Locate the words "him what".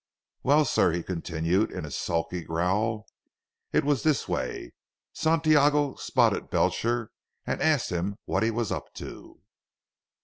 7.91-8.41